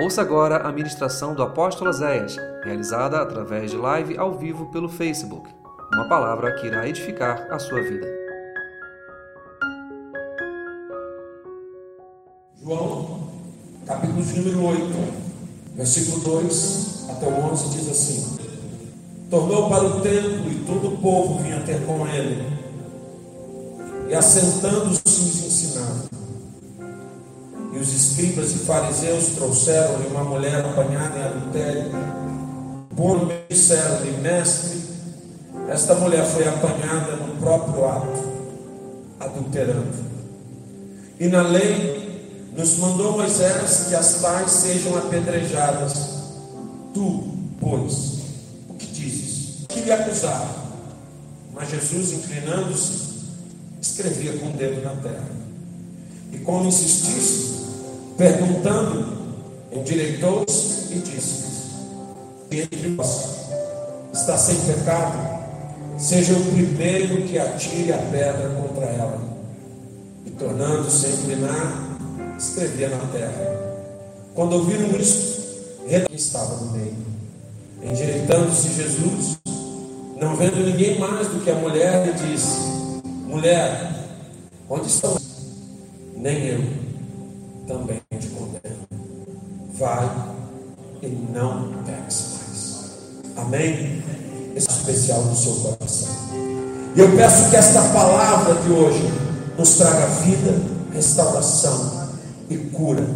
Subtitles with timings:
[0.00, 5.50] Ouça agora a ministração do apóstolo Zéias, realizada através de live ao vivo pelo Facebook.
[5.92, 8.06] Uma palavra que irá edificar a sua vida.
[12.62, 13.28] João,
[13.84, 14.84] capítulo de número 8,
[15.74, 18.38] versículo 2 até o 11 diz assim:
[19.28, 22.46] Tornou para o templo e todo o povo vinha ter com ele,
[24.08, 26.17] e assentando-se os ensinava.
[27.80, 31.90] Os escribas e fariseus trouxeram-lhe uma mulher apanhada em adultério.
[32.96, 34.80] Pondo disseram-lhe, mestre,
[35.68, 38.24] esta mulher foi apanhada no próprio ato,
[39.20, 40.08] adulterando.
[41.20, 46.18] E na lei nos mandou Moisés que as tais sejam apedrejadas.
[46.92, 47.24] Tu,
[47.60, 48.18] pois,
[48.68, 49.66] o que dizes?
[49.68, 50.66] Que lhe acusar?
[51.54, 53.08] Mas Jesus, inclinando-se,
[53.80, 55.30] escrevia com o dedo na terra.
[56.32, 57.57] E como insistisse,
[58.18, 59.06] perguntando,
[59.72, 61.46] endireitou-se e disse:
[62.50, 63.48] Entre vós
[64.12, 65.16] está sem pecado,
[65.96, 69.20] seja o primeiro que atire a pedra contra ela.
[70.26, 71.98] E tornando-se a inclinar,
[72.36, 73.56] escrevia na terra.
[74.34, 75.38] Quando ouviram isso,
[76.06, 77.08] que estava no meio.
[77.82, 79.38] Endireitando-se Jesus,
[80.20, 82.58] não vendo ninguém mais do que a mulher, lhe disse:
[83.26, 83.92] Mulher,
[84.68, 85.16] onde estão?
[86.16, 86.88] Nem eu
[87.68, 88.88] também te condeno.
[89.78, 90.10] Vai
[91.02, 92.38] e não peques
[93.36, 93.46] mais.
[93.46, 94.02] Amém?
[94.56, 96.08] Esse é especial no seu coração.
[96.96, 99.12] E eu peço que esta palavra de hoje
[99.56, 100.58] nos traga vida,
[100.92, 102.08] restauração
[102.48, 103.06] e cura,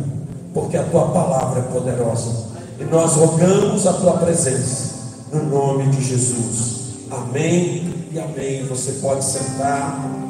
[0.52, 2.52] porque a tua palavra é poderosa.
[2.78, 4.92] E nós rogamos a tua presença,
[5.32, 6.82] no nome de Jesus.
[7.10, 8.66] Amém e amém.
[8.66, 10.21] Você pode sentar.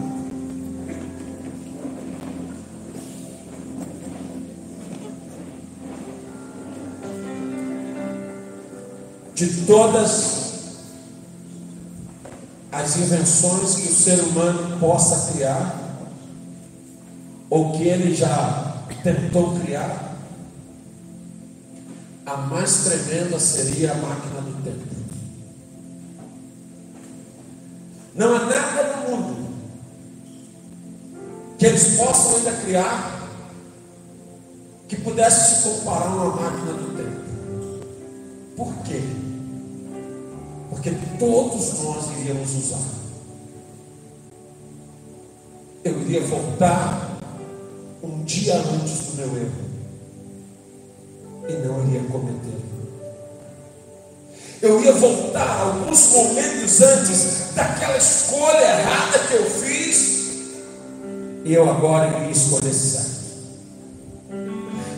[9.47, 10.43] De todas
[12.71, 15.79] as invenções que o ser humano possa criar,
[17.51, 20.17] ou que ele já tentou criar,
[22.25, 24.93] a mais tremenda seria a máquina do tempo.
[28.15, 29.53] Não há nada no mundo
[31.59, 33.29] que eles possam ainda criar
[34.87, 37.23] que pudesse se comparar a uma máquina do tempo.
[38.57, 39.22] Por quê?
[40.73, 42.81] Porque todos nós iríamos usar.
[45.85, 47.19] Eu iria voltar
[48.03, 49.53] um dia antes do meu erro
[51.47, 52.59] e não iria cometer.
[54.63, 60.23] Eu ia voltar alguns momentos antes daquela escolha errada que eu fiz
[61.45, 63.13] e eu agora iria escolher certo.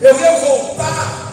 [0.01, 1.24] Eu ia voltar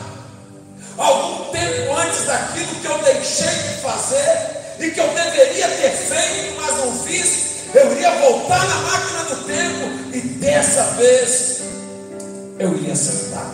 [2.33, 7.67] daquilo que eu deixei de fazer e que eu deveria ter feito, mas não fiz,
[7.75, 11.61] eu iria voltar na máquina do tempo e dessa vez
[12.59, 13.53] eu iria sentar.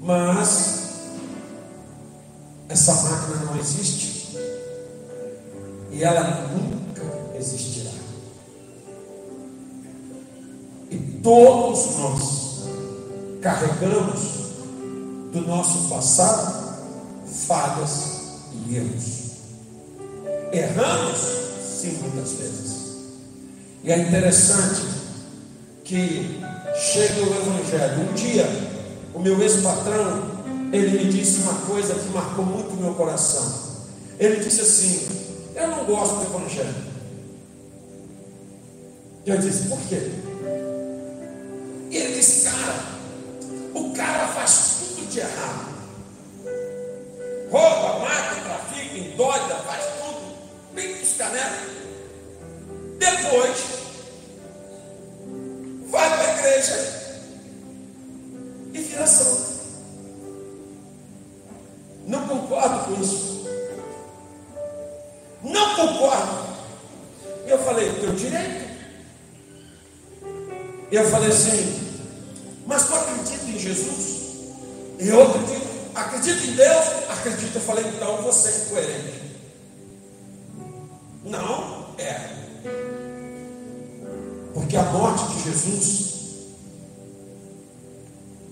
[0.00, 0.80] Mas
[2.68, 4.36] essa máquina não existe
[5.92, 7.90] e ela nunca existirá.
[10.90, 12.64] E todos nós
[13.40, 14.39] carregamos
[15.32, 16.74] do nosso passado,
[17.46, 18.20] falhas
[18.66, 19.30] e erros.
[20.52, 21.20] Erramos,
[21.62, 22.80] sim, muitas vezes.
[23.84, 24.82] E é interessante
[25.84, 26.40] que
[26.76, 28.10] chega o Evangelho.
[28.10, 28.46] Um dia,
[29.14, 30.22] o meu ex-patrão,
[30.72, 33.70] ele me disse uma coisa que marcou muito o meu coração.
[34.18, 35.08] Ele disse assim:
[35.54, 36.74] Eu não gosto do Evangelho.
[39.24, 40.10] Eu disse: Por quê?
[41.90, 42.84] E ele disse: Cara,
[43.74, 44.69] o cara faz
[45.10, 45.70] de errado.
[47.50, 50.36] Rouba, mata, trafica, endoida, faz tudo.
[50.72, 51.70] Bem dos canecos.
[52.98, 53.58] Depois,
[55.88, 57.22] vai para a igreja
[58.72, 59.50] e vira santo.
[62.06, 63.48] Não concordo com isso.
[65.42, 66.50] Não concordo.
[67.46, 68.70] Eu falei, teu direito.
[70.92, 71.79] Eu falei assim,
[85.70, 86.10] Jesus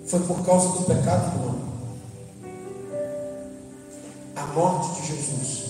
[0.07, 1.69] foi por causa do pecado do homem.
[4.37, 5.65] A morte de Jesus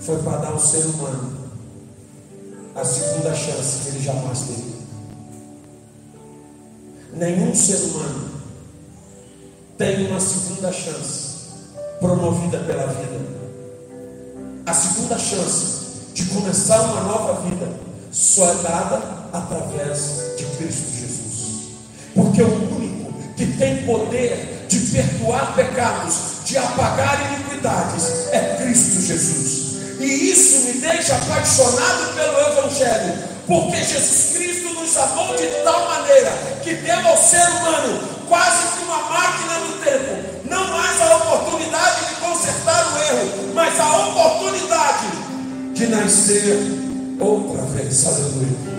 [0.00, 1.42] foi para dar ao ser humano
[2.74, 4.72] a segunda chance que ele jamais teve.
[7.12, 8.30] Nenhum ser humano
[9.76, 11.32] tem uma segunda chance
[12.00, 13.20] promovida pela vida.
[14.64, 15.82] A segunda chance
[16.14, 17.68] de começar uma nova vida
[18.10, 21.22] só é dada através de Cristo Jesus.
[22.14, 29.62] Porque o único que tem poder de perdoar pecados, de apagar iniquidades, é Cristo Jesus.
[30.00, 33.14] E isso me deixa apaixonado pelo Evangelho,
[33.46, 36.30] porque Jesus Cristo nos amou de tal maneira
[36.62, 42.06] que deu ao ser humano quase que uma máquina do tempo, não mais a oportunidade
[42.06, 45.06] de consertar o erro, mas a oportunidade
[45.74, 46.58] de nascer
[47.20, 48.06] outra vez.
[48.06, 48.72] Aleluia.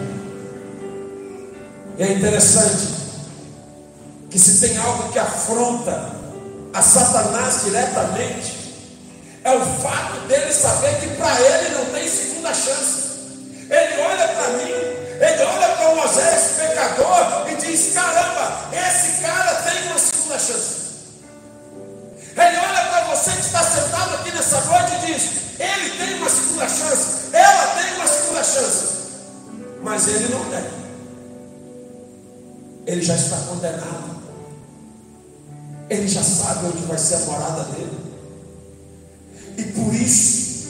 [1.97, 2.87] E é interessante
[4.29, 6.11] que se tem algo que afronta
[6.73, 8.63] a Satanás diretamente,
[9.43, 13.03] é o fato dele saber que para ele não tem segunda chance.
[13.69, 19.87] Ele olha para mim, ele olha para Moisés, pecador, e diz: caramba, esse cara tem
[19.87, 20.83] uma segunda chance.
[22.35, 25.29] Ele olha para você que está sentado aqui nessa noite e diz:
[25.59, 28.85] ele tem uma segunda chance, ela tem uma segunda chance,
[29.83, 30.82] mas ele não tem.
[32.85, 34.13] Ele já está condenado.
[35.89, 37.97] Ele já sabe onde vai ser a morada dele.
[39.57, 40.69] E por isso,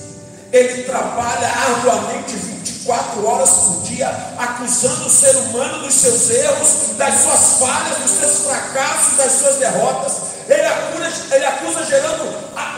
[0.51, 4.07] ele trabalha arduamente 24 horas por dia,
[4.37, 9.55] acusando o ser humano dos seus erros, das suas falhas, dos seus fracassos, das suas
[9.55, 10.13] derrotas.
[10.47, 12.23] Ele acusa, ele acusa gerando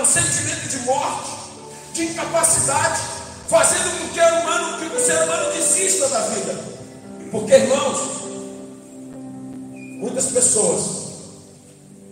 [0.02, 1.32] o sentimento de morte,
[1.94, 3.02] de incapacidade,
[3.50, 6.60] fazendo com que o, humano, que o ser humano desista da vida.
[7.32, 8.00] Porque, irmãos,
[9.96, 11.06] muitas pessoas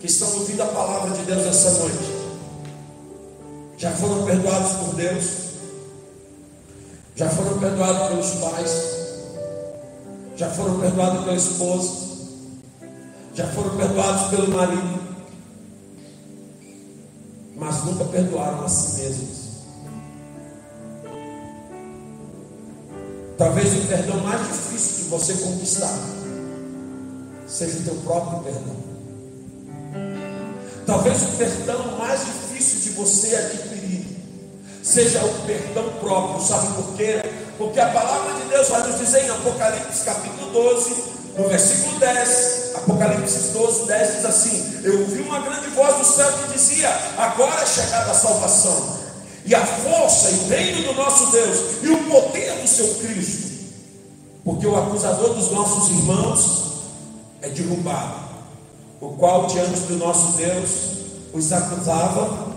[0.00, 2.24] que estão ouvindo a palavra de Deus essa noite,
[3.76, 5.24] já foram perdoados por Deus,
[7.16, 8.70] já foram perdoados pelos pais,
[10.36, 11.90] já foram perdoados pela esposa,
[13.34, 15.04] já foram perdoados pelo marido,
[17.56, 19.44] mas nunca perdoaram a si mesmos.
[23.36, 26.23] Talvez o perdão mais difícil de você conquistar
[27.54, 28.76] seja o teu próprio perdão.
[30.84, 34.04] Talvez o perdão mais difícil de você adquirir
[34.82, 36.44] seja o perdão próprio.
[36.44, 37.22] Sabe por quê?
[37.56, 40.94] Porque a palavra de Deus vai nos dizer em Apocalipse capítulo 12,
[41.38, 46.30] no versículo 10, Apocalipse 12, 10 diz assim: Eu ouvi uma grande voz do céu
[46.32, 48.98] que dizia: Agora é chegada a salvação,
[49.46, 53.48] e a força e o reino do nosso Deus, e o poder do seu Cristo,
[54.44, 56.73] porque o acusador dos nossos irmãos
[57.44, 58.24] é derrubado
[59.00, 60.70] o qual diante do nosso Deus
[61.32, 62.54] os acusava.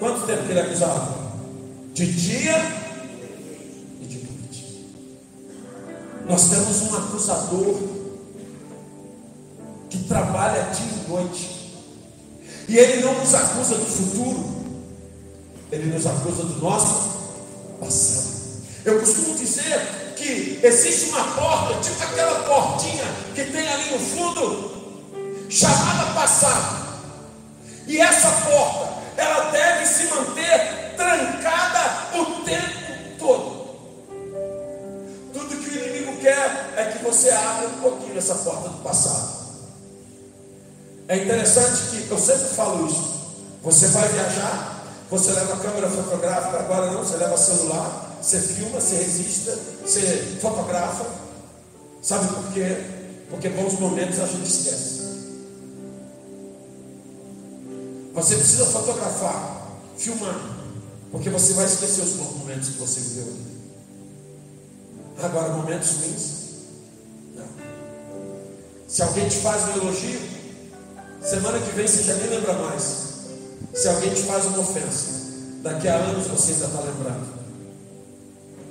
[0.00, 1.16] Quanto tempo que ele acusava?
[1.94, 2.56] De dia
[4.00, 4.90] e de noite.
[6.28, 7.76] Nós temos um acusador
[9.88, 11.56] que trabalha dia e noite.
[12.68, 14.44] E ele não nos acusa do futuro,
[15.70, 17.10] ele nos acusa do nosso
[17.78, 18.36] passado.
[18.84, 23.04] Eu costumo dizer que existe uma porta, tipo aquela portinha
[23.34, 24.76] que tem ali no fundo
[25.48, 26.86] chamada passado.
[27.86, 33.66] E essa porta, ela deve se manter trancada o tempo todo.
[35.32, 39.36] Tudo que o inimigo quer é que você abra um pouquinho essa porta do passado.
[41.08, 43.14] É interessante que eu sempre falo isso.
[43.62, 48.96] Você vai viajar, você leva câmera fotográfica, agora não, você leva celular, você filma, você
[48.96, 51.06] resista, você fotografa.
[52.02, 52.76] Sabe por quê?
[53.30, 55.06] Porque bons momentos a gente esquece.
[58.14, 60.40] Você precisa fotografar, filmar,
[61.12, 63.32] porque você vai esquecer os bons momentos que você viveu.
[65.22, 66.32] Agora, momentos ruins,
[67.36, 67.46] não.
[68.88, 70.20] Se alguém te faz um elogio,
[71.22, 73.06] semana que vem você já nem lembra mais.
[73.72, 75.10] Se alguém te faz uma ofensa,
[75.62, 77.35] daqui a anos você ainda está lembrando.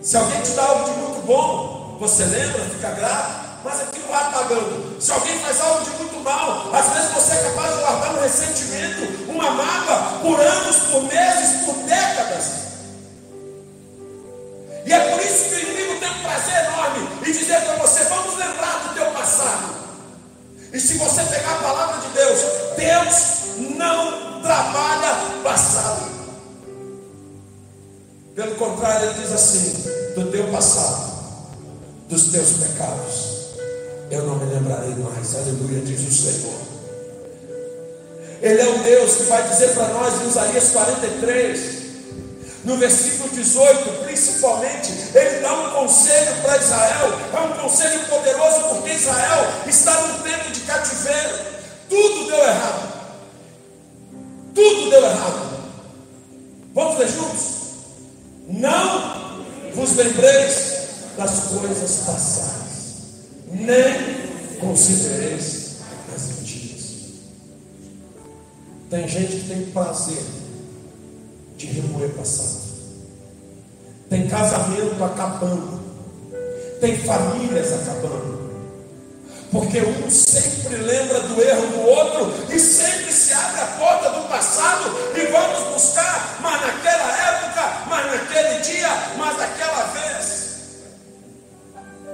[0.05, 4.21] Se alguém te dá algo de muito bom, você lembra, fica grato, mas aquilo vai
[4.21, 5.01] apagando.
[5.01, 8.21] Se alguém faz algo de muito mal, às vezes você é capaz de guardar um
[8.21, 12.45] ressentimento, uma mágoa, por anos, por meses, por décadas.
[14.85, 18.03] E é por isso que o inimigo tem um prazer enorme em dizer para você:
[18.03, 19.73] vamos lembrar do teu passado.
[20.71, 22.39] E se você pegar a palavra de Deus,
[22.77, 26.14] Deus não trabalha passado.
[28.35, 31.13] Pelo contrário, ele diz assim: do teu passado,
[32.09, 33.35] dos teus pecados,
[34.11, 35.35] eu não me lembrarei mais.
[35.35, 36.65] Aleluia, diz o Senhor.
[38.41, 41.59] Ele é o Deus que vai dizer para nós em Isaías 43,
[42.65, 48.91] no versículo 18, principalmente, ele dá um conselho para Israel, é um conselho poderoso, porque
[48.91, 51.39] Israel está num tempo de cativeiro,
[51.87, 52.93] tudo deu errado,
[54.53, 55.55] tudo deu errado.
[56.73, 57.64] Vamos ler juntos?
[59.73, 60.75] Vos lembreis
[61.17, 63.13] das coisas passadas,
[63.51, 65.77] nem considereis
[66.13, 66.85] as antigas.
[68.89, 70.23] Tem gente que tem prazer
[71.57, 72.65] de remoer passado.
[74.09, 75.79] Tem casamento acabando.
[76.79, 78.34] Tem famílias acabando.
[79.55, 84.27] Porque um sempre lembra do erro do outro e sempre se abre a porta do
[84.27, 90.51] passado e vamos buscar, mas naquela época, mas naquele dia, mas naquela vez.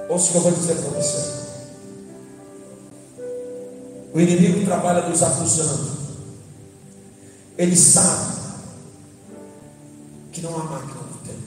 [0.08, 1.42] Ouça o que eu vou dizer para você.
[4.14, 5.90] O inimigo trabalha nos acusando.
[7.58, 8.36] Ele sabe
[10.30, 11.42] que não há máquina do tempo.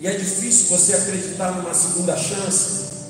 [0.00, 3.01] E é difícil você acreditar numa segunda chance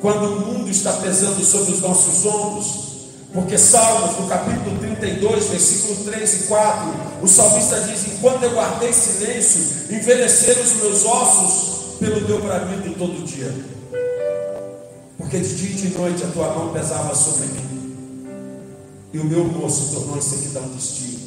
[0.00, 2.88] quando o mundo está pesando sobre os nossos ombros.
[3.32, 8.92] Porque Salmos, no capítulo 32, versículo 3 e 4, o salmista diz: Enquanto eu guardei
[8.92, 13.54] silêncio, envelheceram os meus ossos pelo teu bramido todo dia.
[15.18, 18.26] Porque de dia e de noite a tua mão pesava sobre mim,
[19.12, 21.18] e o meu se tornou em sequidão de estilo.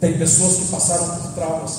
[0.00, 1.78] Tem pessoas que passaram por traumas,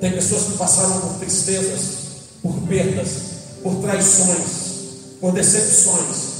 [0.00, 1.96] tem pessoas que passaram por tristezas,
[2.42, 6.36] por perdas, por traições, por decepções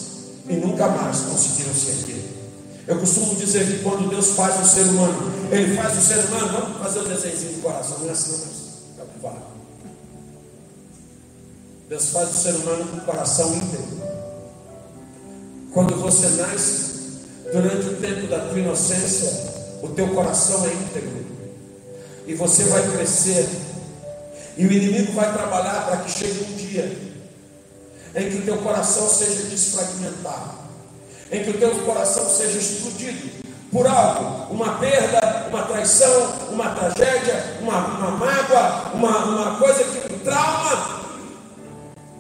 [0.49, 2.25] e nunca mais conseguiram se erguer.
[2.87, 6.53] Eu costumo dizer que quando Deus faz um ser humano, Ele faz o ser humano,
[6.53, 8.49] vamos fazer um desenho do coração, não é assim,
[8.97, 9.43] capivara.
[11.89, 14.03] Deus faz o ser humano com o coração íntegro.
[15.73, 16.97] Quando você nasce,
[17.53, 19.31] durante o tempo da tua inocência,
[19.83, 21.27] o teu coração é íntegro.
[22.27, 23.49] E você vai crescer.
[24.57, 27.06] E o inimigo vai trabalhar para que chegue um dia
[28.17, 30.55] em que o teu coração seja desfragmentado,
[31.31, 37.59] em que o teu coração seja explodido por algo, uma perda, uma traição, uma tragédia,
[37.61, 41.05] uma, uma mágoa, uma, uma coisa que um trauma.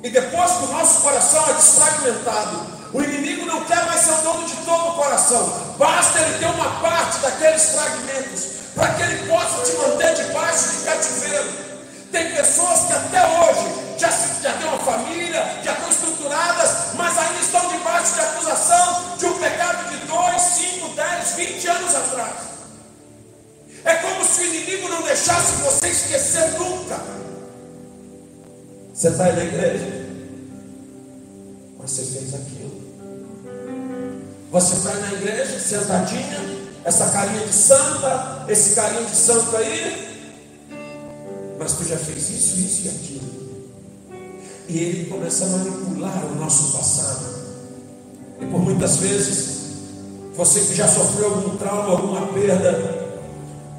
[0.02, 4.22] E depois que o nosso coração é desfragmentado, o inimigo não quer mais ser o
[4.22, 5.74] dono de todo o coração.
[5.78, 10.84] Basta ele ter uma parte daqueles fragmentos para que ele possa te manter debaixo de
[10.84, 11.75] cativeiro.
[12.12, 14.10] Tem pessoas que até hoje já,
[14.42, 19.38] já têm uma família, já estão estruturadas, mas ainda estão debaixo de acusação de um
[19.38, 22.34] pecado de 2, 5, 10, 20 anos atrás.
[23.84, 27.00] É como se o inimigo não deixasse você esquecer nunca.
[28.92, 30.06] Você está aí na igreja,
[31.78, 32.86] mas você fez aquilo.
[34.50, 40.05] Você está na igreja, sentadinha, essa carinha de santa, esse carinho de santo aí,
[41.66, 43.28] mas tu já fez isso, isso e aquilo.
[44.68, 47.26] E ele começa a manipular o nosso passado.
[48.40, 49.72] E por muitas vezes,
[50.36, 53.18] você que já sofreu algum trauma, alguma perda,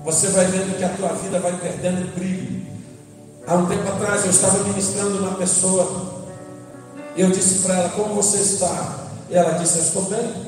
[0.03, 2.67] você vai vendo que a tua vida vai perdendo brilho.
[3.47, 6.25] Há um tempo atrás eu estava ministrando uma pessoa.
[7.15, 9.07] E eu disse para ela, como você está?
[9.29, 10.47] E ela disse, eu estou bem.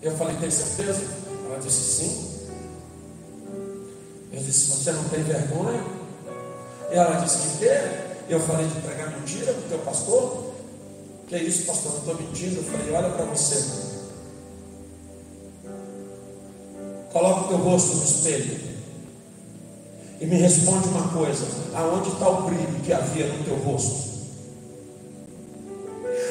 [0.00, 1.02] Eu falei, tem certeza?
[1.50, 2.31] Ela disse, sim.
[4.32, 5.84] Eu disse, você não tem vergonha?
[6.90, 7.80] Ela disse que quê?
[8.28, 10.52] Eu falei de pregar mentira para o teu pastor.
[11.28, 11.92] Que é isso, pastor?
[11.92, 12.56] Não estou mentindo.
[12.56, 13.92] Eu falei, olha para você.
[17.12, 18.72] Coloca o teu rosto no espelho.
[20.20, 24.12] E me responde uma coisa: aonde está o brilho que havia no teu rosto?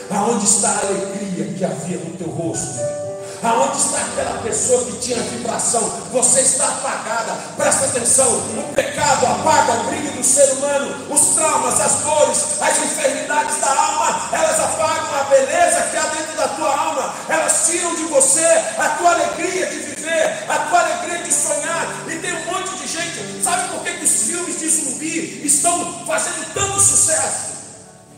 [0.10, 3.01] Aonde está a alegria que havia no teu rosto?
[3.44, 5.82] Aonde está aquela pessoa que tinha vibração?
[6.12, 7.34] Você está apagada.
[7.58, 8.28] Presta atenção.
[8.32, 11.08] O pecado apaga o brilho do ser humano.
[11.10, 16.38] Os traumas, as dores, as enfermidades da alma, elas apagam a beleza que há dentro
[16.38, 17.16] da tua alma.
[17.30, 18.46] Elas tiram de você
[18.78, 21.88] a tua alegria de viver, a tua alegria de sonhar.
[22.08, 23.44] E tem um monte de gente.
[23.44, 27.52] Sabe por que, que os filmes de zumbi estão fazendo tanto sucesso?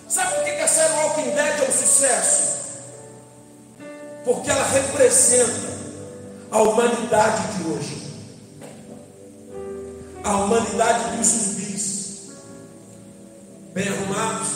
[0.10, 2.53] Sabe por que, que a série Walking Dead é um sucesso?
[4.24, 5.74] Porque ela representa
[6.52, 8.04] a humanidade de hoje.
[10.24, 12.32] A humanidade dos zumbis,
[13.74, 14.48] bem arrumados,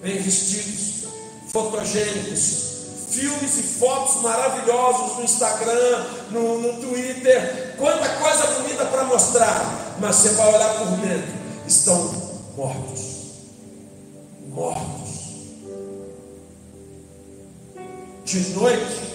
[0.00, 1.08] bem vestidos,
[1.50, 2.74] fotogênicos,
[3.10, 10.16] filmes e fotos maravilhosos no Instagram, no, no Twitter, quanta coisa bonita para mostrar, mas
[10.16, 11.32] você vai olhar por dentro,
[11.66, 11.98] estão
[12.56, 13.14] mortos.
[14.48, 15.03] Mortos
[18.24, 19.14] de noite,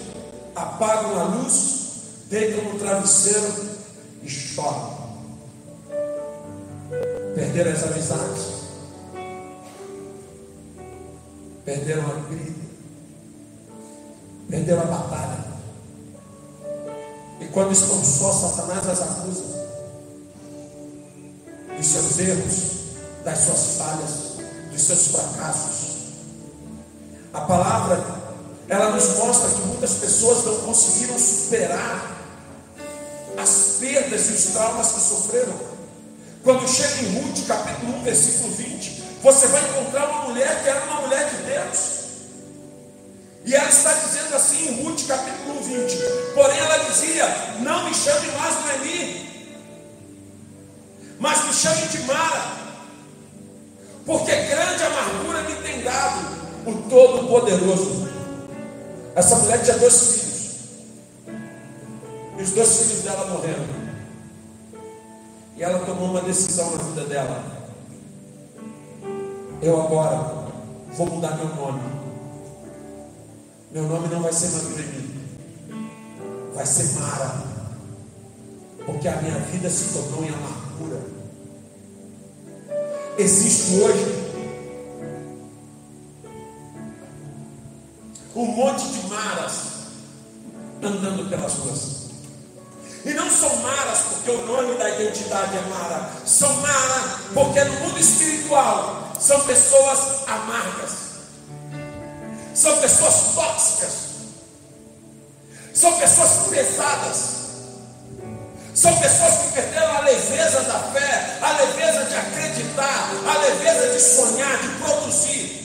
[0.55, 3.69] apagam a luz, deitam no travesseiro
[4.23, 4.99] e choram.
[7.35, 8.45] Perderam as amizades,
[11.63, 12.59] perderam a vida,
[14.49, 15.45] perderam a batalha.
[17.39, 19.59] E quando estão só, Satanás as acusa
[21.79, 22.63] dos seus erros,
[23.23, 24.11] das suas falhas,
[24.71, 25.89] dos seus fracassos.
[27.33, 28.19] A palavra,
[28.69, 32.17] ela nos mostra que muitas pessoas não conseguiram superar
[33.35, 35.53] as perdas e os traumas que sofreram.
[36.43, 40.83] Quando chega em Ruth, capítulo 1, versículo 20, você vai encontrar uma mulher que era
[40.85, 41.99] uma mulher de Deus.
[43.45, 45.97] E ela está dizendo assim em Ruth capítulo 20:
[46.35, 47.25] Porém ela dizia:
[47.61, 49.55] Não me chame mais Noemi,
[51.19, 52.57] mas me chame de Mara,
[54.05, 58.08] porque grande amargura me tem dado o Todo-Poderoso.
[59.19, 60.59] Essa mulher tinha dois filhos,
[62.38, 63.65] e os dois filhos dela morreram.
[65.57, 67.43] E ela tomou uma decisão na vida dela.
[69.61, 70.47] Eu agora
[70.93, 71.81] vou mudar meu nome.
[73.73, 75.13] Meu nome não vai ser Magreni,
[76.55, 77.43] vai ser Mara,
[78.85, 81.01] porque a minha vida se tornou em amargura.
[83.17, 84.18] Existe hoje
[88.36, 89.53] um monte de maras
[90.81, 92.00] andando pelas ruas.
[93.05, 97.79] E não são maras porque o nome da identidade é Mara, são Mara porque no
[97.79, 101.09] mundo espiritual são pessoas amargas
[102.59, 103.91] são pessoas tóxicas,
[105.74, 107.17] são pessoas pesadas,
[108.74, 114.01] são pessoas que perderam a leveza da fé, a leveza de acreditar, a leveza de
[114.01, 115.58] sonhar, de produzir.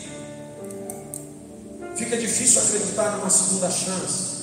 [1.96, 4.34] Fica difícil acreditar numa segunda chance.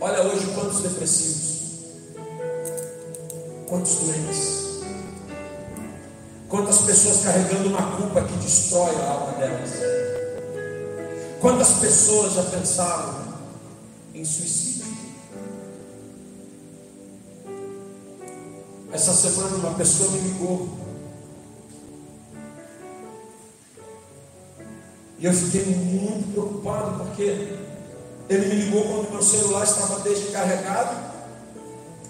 [0.00, 1.62] Olha hoje quantos depressivos,
[3.66, 4.68] quantos doentes.
[6.48, 9.70] Quantas pessoas carregando uma culpa que destrói a alma delas?
[11.40, 13.14] Quantas pessoas já pensaram
[14.14, 14.86] em suicídio?
[18.92, 20.87] Essa semana uma pessoa me ligou.
[25.18, 27.58] E eu fiquei muito preocupado porque
[28.28, 31.08] ele me ligou quando meu celular estava descarregado.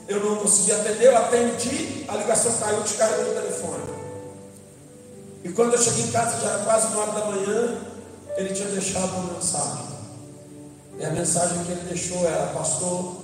[0.06, 3.84] Eu não consegui atender, eu atendi, a ligação caiu, descarregou o telefone.
[5.44, 7.78] E quando eu cheguei em casa, já era quase uma hora da manhã,
[8.36, 9.86] ele tinha deixado uma mensagem.
[10.98, 13.16] E a mensagem que ele deixou era: Pastor,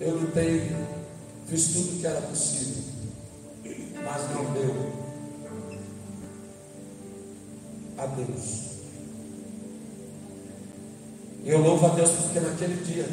[0.00, 0.74] eu lutei,
[1.48, 2.84] fiz tudo que era possível,
[4.04, 4.92] mas não deu.
[7.96, 8.73] Adeus.
[11.44, 13.06] E eu louvo a Deus porque naquele dia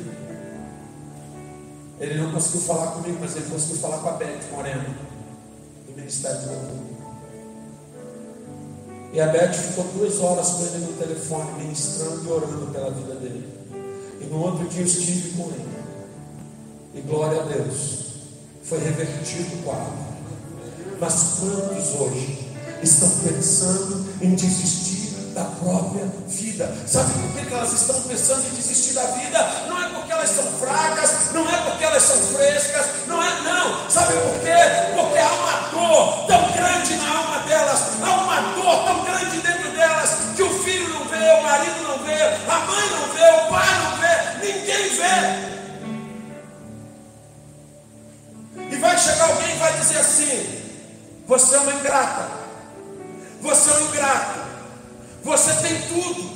[2.00, 4.96] ele não conseguiu falar comigo, mas ele conseguiu falar com a Beth Moreno,
[5.86, 6.92] do Ministério do Louvor.
[9.14, 13.16] E a Beth ficou duas horas com ele no telefone, ministrando e orando pela vida
[13.16, 13.48] dele.
[14.22, 15.70] E no outro dia eu estive com ele.
[16.96, 18.06] E glória a Deus,
[18.64, 19.94] foi revertido o quadro.
[21.00, 22.48] Mas quantos hoje
[22.82, 26.74] estão pensando em desistir da própria vida?
[26.88, 29.40] Sabe por que elas estão pensando em desistir da vida?
[29.68, 33.90] Não é porque elas são fracas, não é porque elas são frescas, não é não.
[33.90, 34.56] Sabe por quê?
[34.96, 39.72] Porque há uma dor tão grande na alma delas, há uma dor tão grande dentro
[39.72, 43.50] delas que o filho não vê, o marido não vê, a mãe não vê, o
[43.50, 44.14] pai não vê,
[44.46, 45.52] ninguém vê.
[48.72, 50.64] E vai chegar alguém e vai dizer assim:
[51.28, 52.30] Você é uma ingrata,
[53.42, 54.31] você é um ingrato,
[55.24, 56.30] você tem tudo,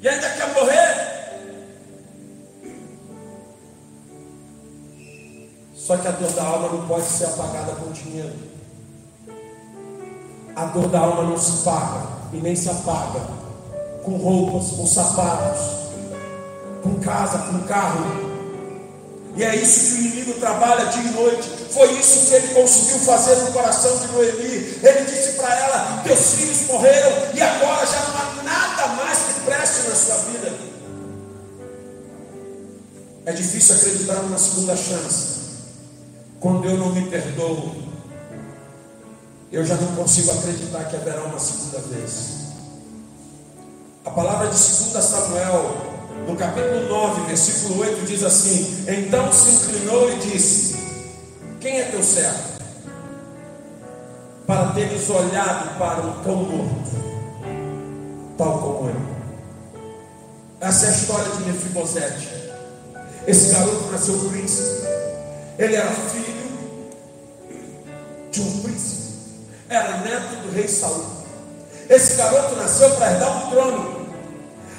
[0.00, 1.10] e ainda quer morrer.
[5.74, 8.32] Só que a dor da alma não pode ser apagada com dinheiro.
[10.54, 13.20] A dor da alma não se paga e nem se apaga
[14.04, 15.60] com roupas, com sapatos,
[16.82, 18.04] com casa, com carro.
[19.36, 21.59] E é isso que o inimigo trabalha dia e noite.
[21.72, 24.78] Foi isso que ele conseguiu fazer no coração de Noemi.
[24.82, 29.40] Ele disse para ela: Teus filhos morreram e agora já não há nada mais que
[29.42, 30.52] preste na sua vida.
[33.26, 35.40] É difícil acreditar numa segunda chance.
[36.40, 37.76] Quando eu não me perdoo,
[39.52, 42.40] eu já não consigo acreditar que haverá uma segunda vez.
[44.04, 45.76] A palavra de 2 Samuel,
[46.26, 50.79] no capítulo 9, versículo 8, diz assim: Então se inclinou e disse:
[51.60, 52.58] Quem é teu servo?
[54.46, 56.90] Para teres olhado para um cão morto,
[58.38, 58.96] tal como eu.
[60.58, 62.30] Essa é a história de Mefibosete.
[63.26, 64.86] Esse garoto nasceu príncipe.
[65.58, 66.40] Ele era filho
[68.30, 69.12] de um príncipe,
[69.68, 71.04] era neto do rei Saul.
[71.90, 74.06] Esse garoto nasceu para herdar o trono,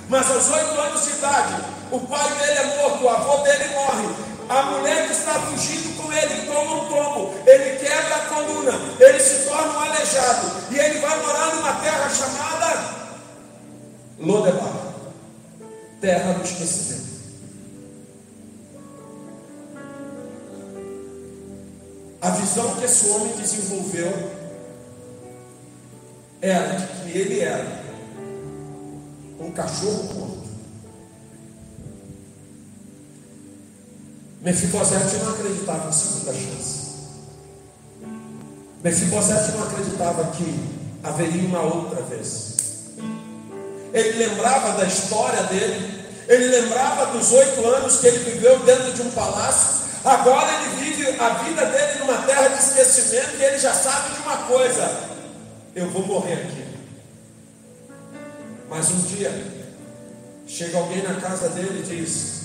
[0.09, 4.15] mas aos oito anos de idade, O pai dele é morto, o avô dele morre.
[4.47, 9.47] A mulher que está fugindo ele toma um tombo, ele quebra a coluna, ele se
[9.47, 13.01] torna um aleijado e ele vai morar numa terra chamada
[14.19, 14.91] Lodebar
[16.01, 17.11] terra do esquecimento.
[22.19, 24.11] A visão que esse homem desenvolveu
[26.41, 27.81] era de que ele era
[29.39, 30.40] um cachorro morto.
[34.41, 36.81] Mefibosete não acreditava em segunda chance.
[38.83, 40.59] Mefibosete não acreditava que
[41.03, 42.55] haveria uma outra vez.
[43.93, 49.01] Ele lembrava da história dele, ele lembrava dos oito anos que ele viveu dentro de
[49.01, 53.73] um palácio, Agora ele vive a vida dele numa terra de esquecimento e ele já
[53.73, 54.99] sabe de uma coisa:
[55.75, 56.65] eu vou morrer aqui.
[58.67, 59.31] Mas um dia
[60.47, 62.40] chega alguém na casa dele e diz: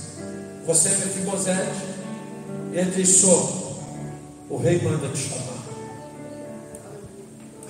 [0.67, 1.97] Você é Mefibosete?
[2.73, 3.67] Ele diz: Sou.
[4.51, 5.57] O rei manda te chamar.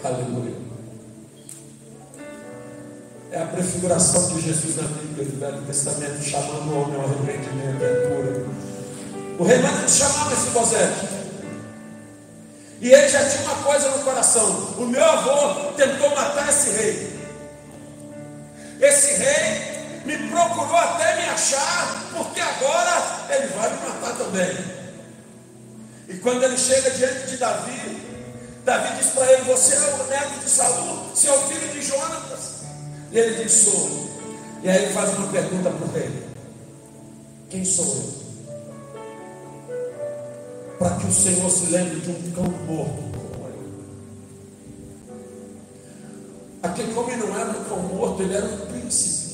[0.04, 0.56] Aleluia.
[3.30, 7.82] É a prefiguração de Jesus na Bíblia do Velho Testamento, chamando o homem ao arrependimento,
[7.82, 8.46] é pura.
[9.38, 11.16] O rei manda te chamar Mefibosete.
[12.80, 17.16] E ele já tinha uma coisa no coração: o meu avô tentou matar esse rei.
[18.80, 19.65] Esse rei
[20.06, 24.56] me procurou até me achar, porque agora ele vai me matar também.
[26.08, 28.02] E quando ele chega diante de Davi,
[28.64, 31.82] Davi diz para ele: Você é o neto de Saul, você é o filho de
[31.82, 32.62] Jonatas.
[33.12, 34.06] E ele diz: Sou.
[34.62, 36.26] E aí ele faz uma pergunta para rei:
[37.50, 38.26] Quem sou eu?
[40.78, 43.06] para que o Senhor se lembre de um cão morto.
[46.62, 49.25] Aquele homem não era um cão morto, ele era um príncipe.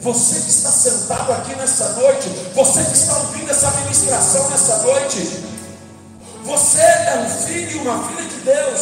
[0.00, 5.44] Você que está sentado aqui nessa noite, você que está ouvindo essa ministração nessa noite,
[6.42, 8.80] você é um filho e uma filha de Deus.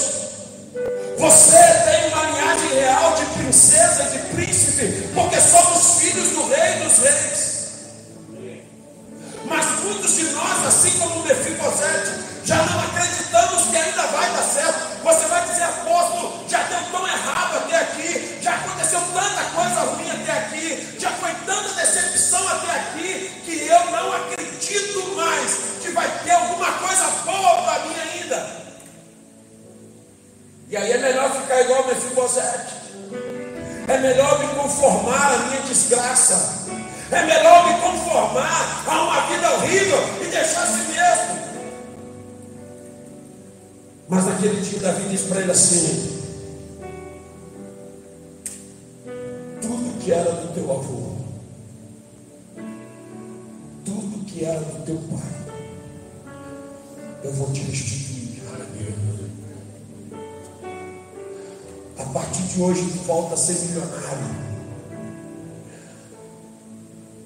[1.19, 6.85] Você tem uma linhagem real de princesa e de príncipe, porque somos filhos do Rei
[6.85, 7.59] dos Reis.
[9.45, 12.13] Mas muitos de nós, assim como o Mefibosete,
[12.45, 15.03] já não acreditamos que ainda vai dar certo.
[15.03, 18.28] Você vai dizer, apóstolo, já deu tão errado até aqui,
[18.88, 24.12] aconteceu tanta coisa ruim até aqui, já foi tanta decepção até aqui, que eu não
[24.12, 28.51] acredito mais que vai ter alguma coisa boa para mim ainda.
[30.70, 32.79] E aí é melhor ficar igual o Mefibosete.
[33.88, 36.66] É melhor me conformar à minha desgraça.
[37.11, 41.48] É melhor me conformar a uma vida horrível e deixar assim mesmo.
[44.11, 46.08] Mas naquele dia Davi diz para ele assim:
[62.61, 64.49] hoje volta a ser milionário.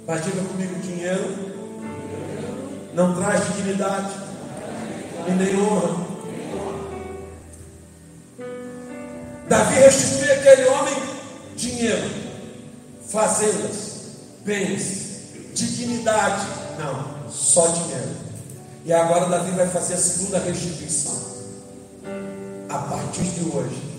[0.07, 1.53] Mas diga comigo: dinheiro
[2.95, 4.13] não traz dignidade
[5.27, 6.13] e nem honra.
[9.49, 10.95] Davi restitui aquele homem
[11.57, 12.11] dinheiro,
[13.07, 13.93] fazendas,
[14.45, 16.47] bens, dignidade.
[16.79, 18.23] Não, só dinheiro.
[18.85, 21.21] E agora Davi vai fazer a segunda restituição.
[22.69, 23.92] A partir de hoje,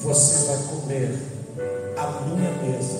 [0.00, 1.18] você vai comer
[1.96, 2.98] a minha mesa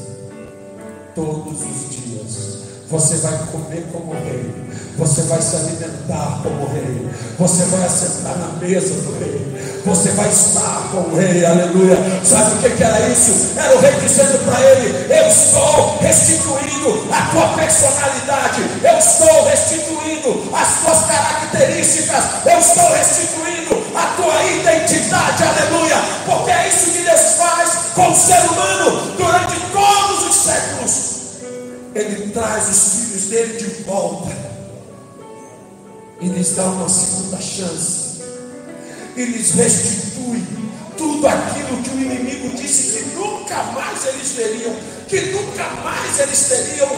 [1.14, 2.58] todos os dias.
[2.90, 4.50] Você vai comer como rei,
[4.96, 7.06] você vai se alimentar como rei,
[7.38, 11.98] você vai assentar na mesa do rei, você vai estar com o rei, aleluia.
[12.24, 13.52] Sabe o que, era isso?
[13.58, 20.56] Era o rei dizendo para ele: Eu estou restituindo a tua personalidade, eu estou restituindo
[20.56, 23.47] as tuas características, eu estou restituindo
[23.94, 29.60] a tua identidade, aleluia, porque é isso que Deus faz com o ser humano durante
[29.72, 31.18] todos os séculos
[31.94, 34.36] ele traz os filhos dele de volta
[36.20, 38.22] e lhes dá uma segunda chance
[39.16, 40.44] e lhes restitui
[40.96, 44.74] tudo aquilo que o inimigo disse que nunca mais eles teriam,
[45.08, 46.88] que nunca mais eles teriam.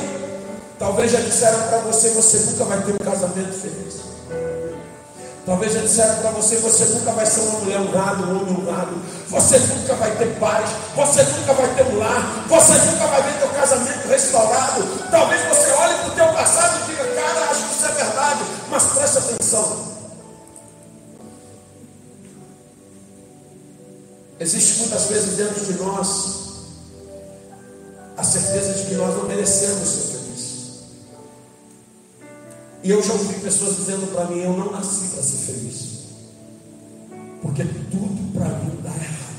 [0.79, 4.10] Talvez já disseram para você: você nunca vai ter um casamento feliz.
[5.47, 8.95] Talvez já disseram para você: você nunca vai ser uma mulher honrada, um homem honrado.
[9.29, 10.71] Você nunca vai ter paz.
[10.95, 12.45] Você nunca vai ter um lar.
[12.49, 14.83] Você nunca vai ver teu casamento restaurado.
[15.11, 18.41] Talvez você olhe para o teu passado e diga: cara, acho que isso é verdade.
[18.71, 19.91] Mas preste atenção.
[24.41, 26.41] Existe muitas vezes dentro de nós
[28.17, 30.20] as certeza de que nós não merecemos felizes.
[32.83, 36.01] E eu já ouvi pessoas dizendo para mim: eu não nasci para ser feliz.
[37.43, 39.31] Porque tudo para mim dá errado.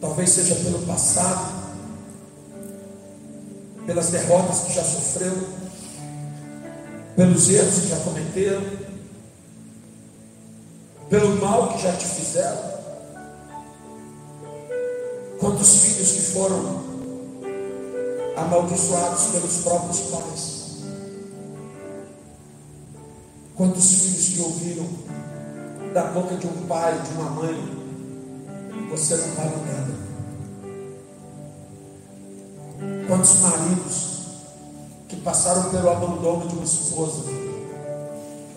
[0.00, 1.64] Talvez seja pelo passado,
[3.86, 5.48] pelas derrotas que já sofreu,
[7.16, 8.62] pelos erros que já cometeram,
[11.08, 12.74] pelo mal que já te fizeram.
[15.38, 16.93] Quantos filhos que foram
[18.36, 20.64] amaldiçoados pelos próprios pais?
[23.56, 24.88] Quantos filhos que ouviram
[25.92, 27.84] da boca de um pai, de uma mãe,
[28.90, 29.94] você não vale nada?
[33.06, 34.04] Quantos maridos
[35.08, 37.22] que passaram pelo abandono de uma esposa,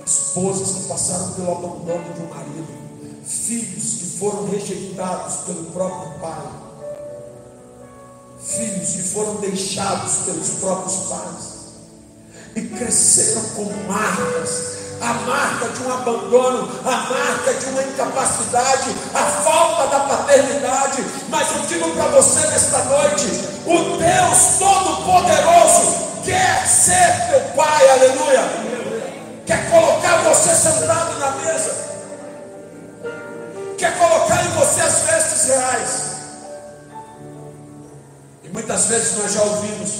[0.03, 2.67] esposas que passaram pelo abandono de um marido,
[3.23, 6.66] filhos que foram rejeitados pelo próprio pai,
[8.39, 11.57] filhos que foram deixados pelos próprios pais
[12.55, 19.23] e cresceram com marcas a marca de um abandono, a marca de uma incapacidade, a
[19.43, 21.05] falta da paternidade.
[21.29, 23.25] Mas eu digo para você nesta noite:
[23.65, 28.43] o Deus Todo-Poderoso quer ser teu Pai, aleluia.
[29.45, 31.75] Quer colocar você sentado na mesa,
[33.77, 36.16] quer colocar em você as vestes reais.
[38.57, 39.91] Muitas vezes nós já ouvimos,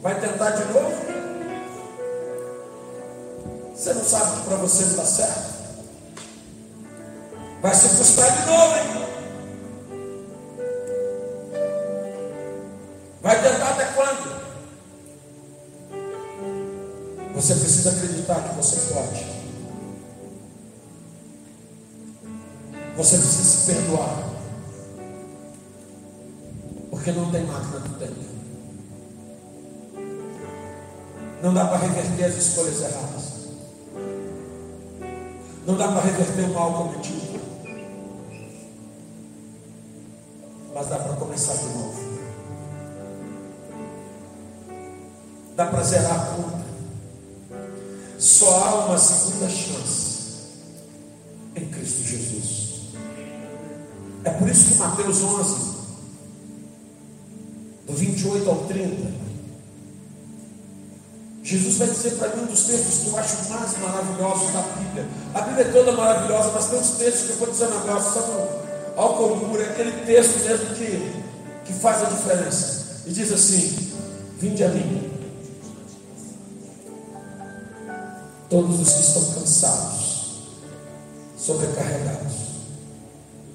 [0.00, 0.94] vai tentar de novo.
[3.74, 5.54] Você não sabe que para você não está certo?
[7.60, 9.08] Vai se frustrar de novo, hein?
[13.20, 14.42] Vai tentar até quando?
[17.34, 19.26] Você precisa acreditar que você pode.
[22.96, 24.27] Você precisa se perdoar.
[27.08, 28.14] Porque não tem máquina do tempo.
[31.42, 33.24] Não dá para reverter as escolhas erradas.
[35.66, 37.40] Não dá para reverter o mal cometido.
[40.74, 42.00] Mas dá para começar de novo.
[45.56, 46.64] Dá para zerar a conta.
[48.18, 50.18] Só há uma segunda chance
[51.56, 52.80] em Cristo Jesus.
[54.24, 55.77] É por isso que Mateus 11,
[61.48, 65.08] Jesus vai dizer para mim um dos textos que eu acho mais maravilhosos da Bíblia.
[65.32, 68.32] A Bíblia é toda maravilhosa, mas tem uns textos que eu vou um negócio, sabe?
[68.94, 71.22] Álcool puro, é aquele texto mesmo que,
[71.64, 73.02] que faz a diferença.
[73.06, 73.92] E diz assim:
[74.38, 75.10] Vinde a mim,
[78.50, 80.42] todos os que estão cansados,
[81.38, 82.34] sobrecarregados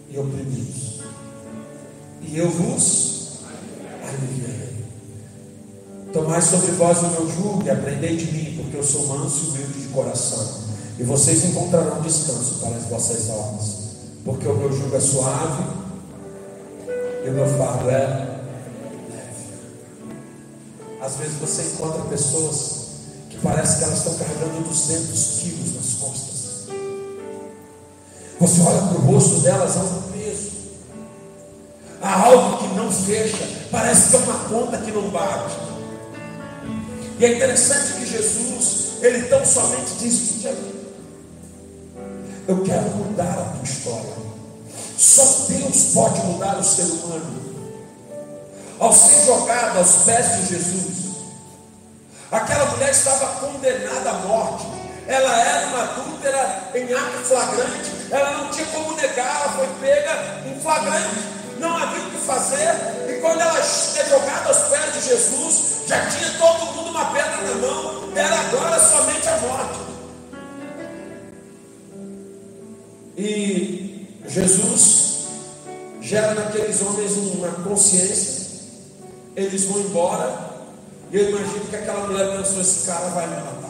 [0.10, 1.00] e oprimidos,
[2.24, 3.42] e eu vos
[4.02, 4.73] aliviarei.
[6.13, 9.49] Tomai sobre vós o meu jugo e aprendei de mim, porque eu sou manso e
[9.49, 10.62] humilde de coração.
[10.99, 13.78] E vocês encontrarão descanso para as vossas almas,
[14.23, 15.63] porque o meu jugo é suave
[17.26, 18.34] e o meu fardo é leve.
[21.02, 22.84] Às vezes você encontra pessoas
[23.32, 26.43] que parece que elas estão carregando 200 quilos nas costas.
[28.39, 30.52] Você olha para o rosto delas, há um peso.
[31.99, 35.73] Há algo que não fecha, parece que é uma conta que não bate.
[37.19, 40.45] E é interessante que Jesus, ele tão somente diz:
[42.47, 44.23] Eu quero mudar a tua história.
[44.97, 47.43] Só Deus pode mudar o ser humano.
[48.80, 51.15] Ao ser jogado aos pés de Jesus,
[52.32, 54.65] aquela mulher estava condenada à morte.
[55.08, 57.91] Ela era uma adúltera em ato flagrante.
[58.10, 62.69] Ela não tinha como negar, ela foi pega em flagrante não havia o que fazer,
[63.10, 67.41] e quando ela é jogada aos pés de Jesus, já tinha todo mundo uma pedra
[67.41, 69.80] na mão, era agora somente a morte.
[73.17, 75.28] E Jesus
[76.02, 78.62] gera naqueles homens uma consciência,
[79.36, 80.54] eles vão embora,
[81.12, 83.69] e eu imagino que aquela mulher pensou: esse cara vai me matar.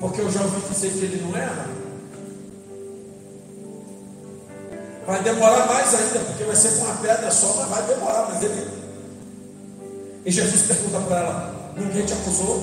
[0.00, 1.68] Porque eu já ouvi dizer que ele não era.
[5.06, 8.42] Vai demorar mais ainda, porque vai ser com uma pedra só, mas vai demorar, mas
[8.42, 8.82] ele.
[10.24, 12.62] E Jesus pergunta para ela: Ninguém te acusou?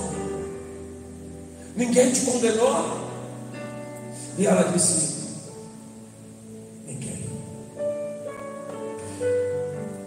[1.75, 3.09] Ninguém te condenou?
[4.37, 5.27] E ela disse:
[6.85, 7.25] Ninguém.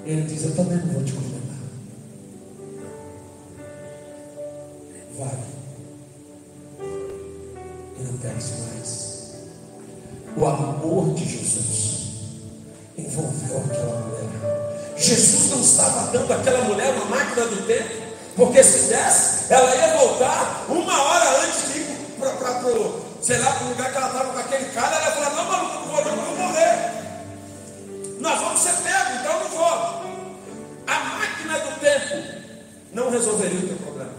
[0.07, 1.43] E ele diz: Eu também não vou te condenar.
[5.19, 5.39] Vai.
[6.81, 9.35] E não pegues mais.
[10.37, 12.09] O amor de Jesus
[12.97, 14.97] envolveu aquela mulher.
[14.97, 16.82] Jesus não estava dando àquela mulher
[17.13, 18.03] máquina do tempo,
[18.37, 23.53] porque se desse, ela ia voltar uma hora antes de ir para o, sei lá,
[23.53, 25.87] para o lugar que ela estava com aquele cara, ela ia falar, não, maluco, não
[25.87, 26.93] vou, não, vou morrer.
[28.21, 30.13] Nós vamos ser pegos, então não vou.
[30.87, 32.43] A máquina do tempo
[32.93, 34.13] não resolveria o teu problema.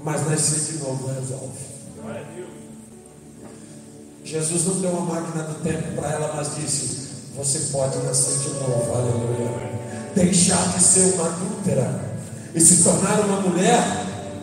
[0.00, 1.72] Mas nascer de novo resolve.
[4.24, 8.48] Jesus não deu uma máquina do tempo para ela, mas disse: Você pode nascer de
[8.54, 8.81] novo.
[10.14, 12.12] Deixar de ser uma adúltera
[12.54, 13.82] e se tornar uma mulher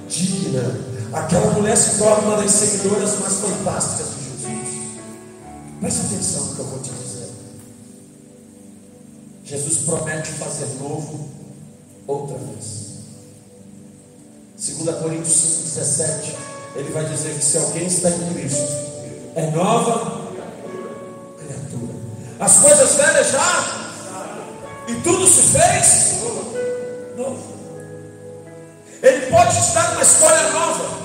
[0.07, 0.79] digna.
[1.13, 4.89] Aquela mulher se torna uma das seguidoras mais fantásticas de Jesus.
[5.79, 7.29] Preste atenção no que eu vou te dizer.
[9.43, 11.29] Jesus promete fazer novo
[12.05, 12.89] outra vez.
[14.59, 15.33] 2 Coríntios
[15.77, 16.35] 5,17,
[16.75, 18.67] ele vai dizer que se alguém está em Cristo,
[19.35, 20.29] é nova
[21.37, 21.93] criatura.
[22.39, 23.78] As coisas velhas já,
[24.89, 26.23] e tudo se fez
[27.15, 27.59] novo.
[29.01, 30.99] Ele pode estar numa história nova,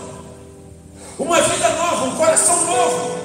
[1.18, 3.18] uma vida nova, um coração novo.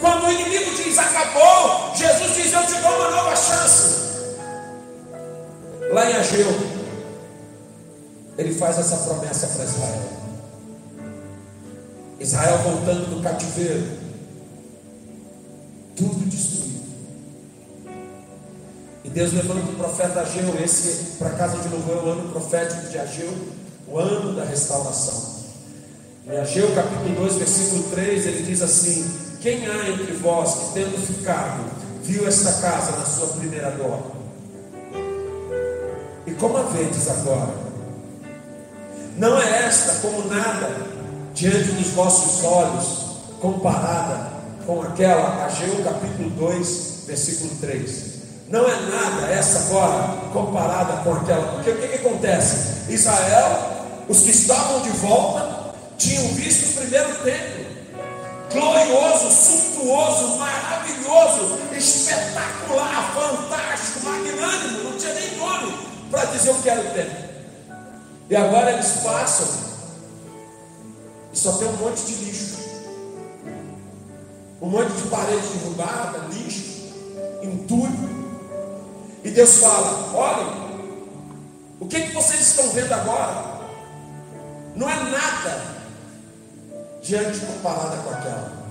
[0.00, 4.04] Quando o inimigo diz acabou, Jesus diz: Eu te dou uma nova chance.
[5.92, 6.48] Lá em Ageu,
[8.38, 10.14] ele faz essa promessa para Israel.
[12.20, 13.98] Israel voltando do cativeiro,
[15.96, 16.73] tudo destruído.
[19.04, 22.30] E Deus levanta o profeta Ageu, esse para a casa de louvor é o ano
[22.30, 23.30] profético de Ageu,
[23.86, 25.44] o ano da restauração.
[26.26, 29.06] Em Ageu capítulo 2, versículo 3, ele diz assim:
[29.42, 31.64] Quem há entre vós que tendo ficado,
[32.02, 34.24] viu esta casa na sua primeira glória?
[36.26, 37.52] E como a vedes agora?
[39.18, 40.70] Não é esta como nada
[41.34, 44.32] diante dos vossos olhos, comparada
[44.64, 48.13] com aquela, Ageu capítulo 2, versículo 3.
[48.54, 52.88] Não é nada essa agora comparada com aquela, porque o que, que acontece?
[52.88, 57.64] Israel, os que estavam de volta, tinham visto o primeiro templo,
[58.52, 65.76] glorioso, suntuoso, maravilhoso, espetacular, fantástico, magnânimo, não tinha nem nome
[66.12, 67.24] para dizer o que era o templo.
[68.30, 69.48] E agora eles passam
[71.32, 72.54] e só tem um monte de lixo
[74.62, 76.94] um monte de parede derrubada, lixo,
[77.42, 78.23] entulho.
[79.24, 80.46] E Deus fala: olha,
[81.80, 83.54] o que, que vocês estão vendo agora?
[84.76, 85.62] Não é nada
[87.02, 88.64] diante comparada com aquela.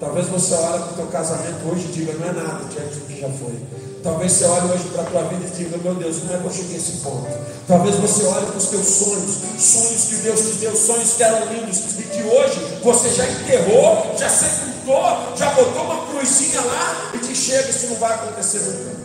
[0.00, 3.06] Talvez você olhe para o teu casamento hoje e diga, não é nada diante do
[3.06, 3.60] que já foi.
[4.02, 6.44] Talvez você olhe hoje para a tua vida e diga, meu Deus, como é que
[6.44, 7.26] eu cheguei a esse ponto?
[7.66, 11.52] Talvez você olhe para os teus sonhos, sonhos que Deus te deu, sonhos que eram
[11.52, 17.18] lindos, e que hoje você já enterrou, já sepultou, já botou uma cruzinha lá e
[17.18, 18.97] te chega, isso não vai acontecer nunca.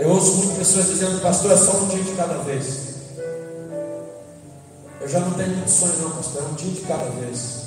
[0.00, 2.94] Eu ouço muitas pessoas dizendo, pastor, é só um dia de cada vez.
[4.98, 7.60] Eu já não tenho muito sonho não, pastor, é um dia de cada vez.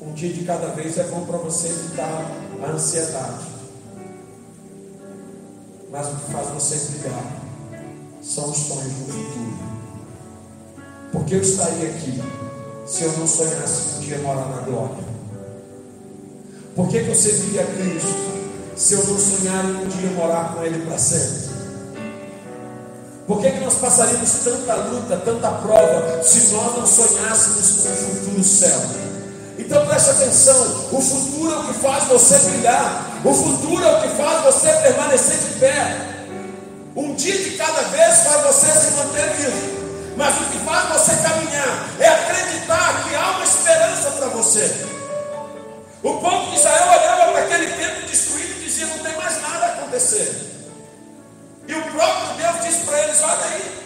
[0.00, 2.30] Um dia de cada vez é bom para você evitar
[2.62, 3.46] a ansiedade.
[5.90, 7.42] Mas o que faz você brilhar
[8.22, 9.58] são os sonhos do futuro.
[11.10, 12.22] Porque eu estaria aqui
[12.86, 15.08] se eu não sonhasse um dia morar na glória?
[16.76, 18.37] Por que, que eu serviria a Cristo
[18.78, 21.58] se eu não sonhar em um dia morar com Ele para sempre?
[23.26, 27.96] Por que, que nós passaríamos tanta luta, tanta prova, se nós não sonhássemos com o
[27.96, 28.80] futuro céu?
[29.58, 34.02] Então preste atenção: o futuro é o que faz você brilhar, o futuro é o
[34.02, 35.96] que faz você permanecer de pé.
[36.96, 39.78] Um dia de cada vez faz você se manter vivo.
[40.16, 44.86] Mas o que faz você caminhar é acreditar que há uma esperança para você.
[46.02, 49.68] O povo de Israel olhava para aquele templo destruído dizia: não tem mais nada a
[49.74, 50.46] acontecer.
[51.66, 53.80] E o próprio Deus disse para eles: olha aí,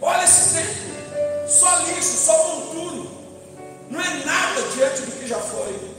[0.00, 3.10] olha esse templo, só lixo, só monturo.
[3.90, 5.96] Não é nada diante do que já foi.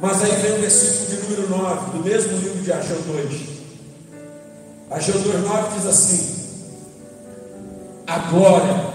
[0.00, 3.60] Mas aí vem o versículo de número 9, do mesmo livro de Ageu 2.
[4.90, 6.84] Ageu 2,9 diz assim:
[8.06, 8.90] A glória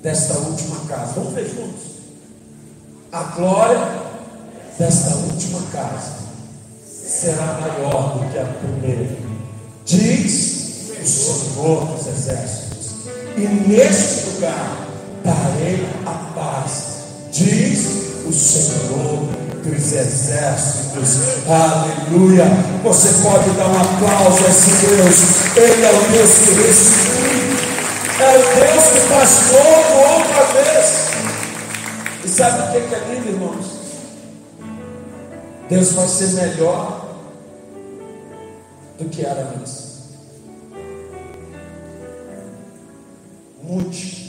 [0.00, 1.12] desta última casa.
[1.14, 1.92] Vamos ver juntos.
[3.12, 3.78] A glória
[4.78, 6.21] desta última casa
[7.12, 9.16] será maior do que a primeira.
[9.84, 12.92] Diz o Senhor dos Exércitos.
[13.36, 14.88] E neste lugar
[15.24, 16.84] darei a paz,
[17.30, 17.86] diz
[18.26, 19.28] o Senhor
[19.62, 21.18] dos exércitos.
[21.48, 22.44] Aleluia.
[22.82, 25.56] Você pode dar um aplauso a esse Deus.
[25.56, 27.42] Ele é o Deus que restitui.
[28.20, 30.86] É o Deus que faz novo outra vez.
[32.24, 33.66] E sabe o que é lindo, irmãos?
[35.68, 37.01] Deus vai ser melhor
[38.98, 39.92] do que era antes.
[43.62, 44.22] Mude.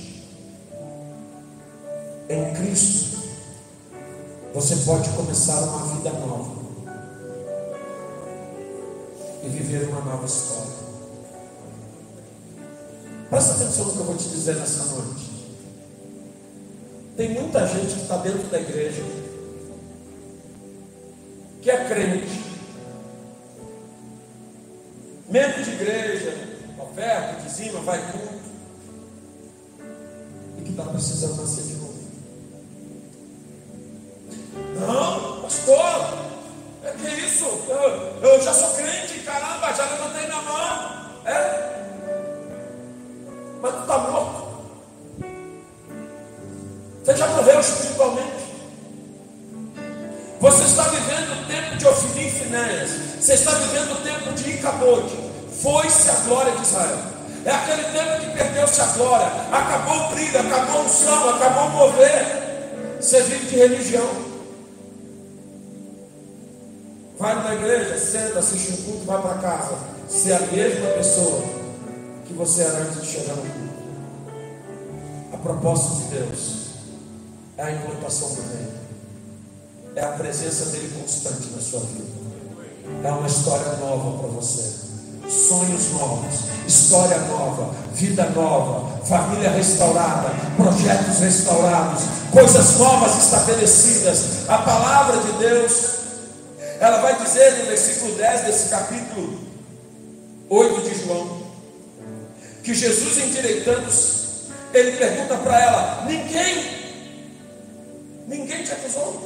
[2.30, 3.18] Em Cristo,
[4.53, 6.64] você pode começar uma vida nova
[9.43, 10.74] e viver uma nova história.
[13.30, 15.34] Presta atenção no que eu vou te dizer nessa noite.
[17.18, 19.03] Tem muita gente que está dentro da igreja,
[21.61, 22.42] que é crente,
[25.34, 26.31] membro de igreja,
[26.77, 28.51] oferta, dizima, vai culto,
[30.59, 31.82] e que está precisando nascer de
[55.64, 56.99] Foi-se a glória de Israel.
[57.45, 59.28] É aquele tempo que perdeu-se a glória.
[59.49, 62.97] Acabou o brilho, acabou o som, acabou o mover.
[62.99, 64.09] Você vive de religião.
[67.18, 69.78] Vai na igreja, senta, assiste um culto, vai para casa.
[70.09, 71.41] Se é a mesma pessoa
[72.26, 73.74] que você era antes de chegar no culto.
[75.32, 76.64] A proposta de Deus
[77.57, 78.74] é a implantação do reino,
[79.95, 82.11] é a presença dele constante na sua vida,
[83.03, 84.92] é uma história nova para você,
[85.30, 86.36] sonhos novos,
[86.67, 94.47] história nova, vida nova, família restaurada, projetos restaurados, coisas novas estabelecidas.
[94.47, 95.74] A palavra de Deus,
[96.80, 99.39] ela vai dizer no versículo 10 desse capítulo
[100.49, 101.43] 8 de João,
[102.63, 104.24] que Jesus endireitando-se,
[104.74, 106.84] ele pergunta para ela: ninguém
[108.28, 109.21] Ninguém te acusou.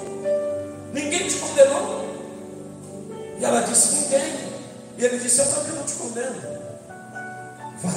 [0.93, 2.05] Ninguém te condenou.
[3.39, 4.46] E ela disse: Ninguém.
[4.97, 6.41] E ele disse: Eu também não te condeno.
[7.81, 7.93] Vai.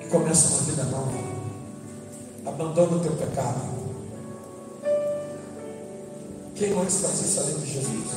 [0.00, 1.18] E começa uma vida nova.
[2.46, 3.80] Abandona o teu pecado.
[6.54, 8.10] Quem mais faz isso além de Jesus?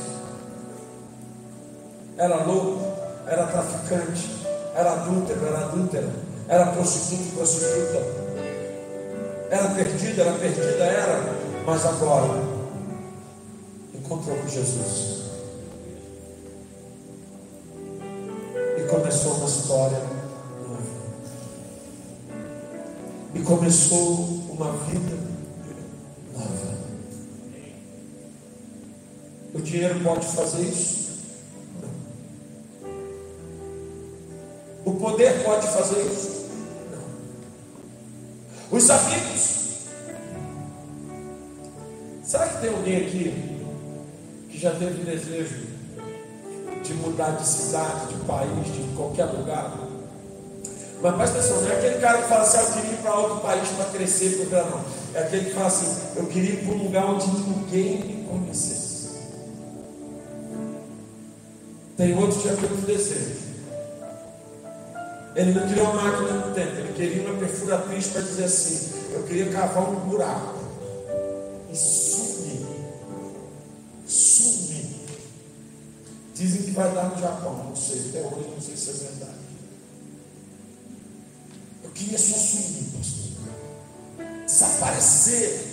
[2.16, 2.84] Era louco,
[3.26, 4.28] era traficante,
[4.74, 6.10] era adúltero, era adúltera,
[6.48, 8.24] era prostituto, prostituta
[9.54, 11.22] era perdida, era perdida, era,
[11.64, 12.53] mas agora
[14.18, 15.24] com Jesus.
[18.78, 20.82] E começou uma história nova.
[23.34, 24.14] E começou
[24.50, 25.16] uma vida
[26.32, 26.74] nova.
[29.54, 31.22] O dinheiro pode fazer isso?
[31.80, 32.92] Não.
[34.84, 36.44] O poder pode fazer isso?
[38.70, 39.64] Os amigos.
[42.24, 43.53] Será que tem alguém aqui
[44.54, 45.66] que já teve desejo
[46.84, 49.76] de mudar de cidade, de país, de qualquer lugar?
[51.02, 53.18] Mas presta atenção, não é aquele cara que fala assim, ah, eu queria ir para
[53.18, 54.84] outro país para crescer, para não.
[55.12, 59.08] É aquele que fala assim, eu queria ir para um lugar onde ninguém me conhecesse.
[61.96, 63.44] Tem outro que já teve desejo
[65.36, 69.24] ele não queria uma máquina no tempo, ele queria uma perfuratriz para dizer assim: eu
[69.24, 70.54] queria cavar um buraco
[71.72, 71.76] e
[76.44, 79.38] Dizem que vai dar no Japão, não sei, até hoje não sei se é verdade.
[81.82, 84.44] Eu queria só sumir, pastor.
[84.44, 85.66] Desaparecer.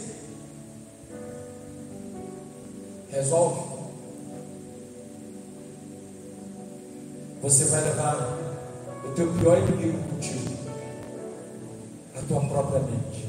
[3.10, 3.62] Resolve.
[7.42, 8.38] Você vai levar
[9.04, 10.58] o teu pior inimigo contigo,
[12.16, 13.28] a tua própria mente.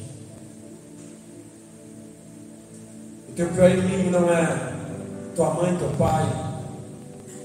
[3.31, 6.42] O teu pior inimigo não é tua mãe, teu pai.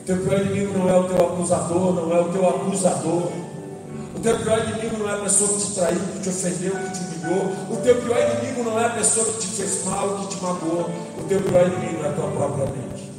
[0.07, 3.29] Teu pior inimigo não é o teu acusador, não é o teu abusador.
[4.15, 6.91] O teu pior inimigo não é a pessoa que te traiu, que te ofendeu, que
[6.91, 7.51] te humilhou.
[7.69, 10.89] O teu pior inimigo não é a pessoa que te fez mal, que te magoou.
[11.19, 13.11] O teu pior inimigo é a tua própria mente.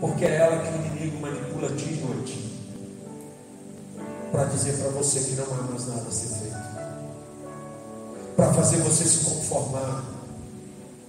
[0.00, 2.46] Porque é ela que o inimigo manipula dia e noite
[4.30, 6.56] para dizer para você que não há mais nada a ser feito,
[8.36, 10.04] para fazer você se conformar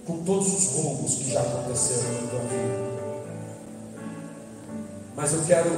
[0.04, 2.87] com todos os roubos que já aconteceram na tua vida.
[5.18, 5.76] Mas eu quero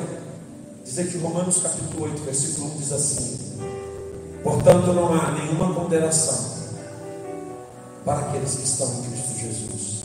[0.85, 3.39] dizer que Romanos capítulo 8, versículo 1 diz assim:
[4.43, 6.61] Portanto, não há nenhuma condenação
[8.05, 10.03] para aqueles que estão em Cristo Jesus,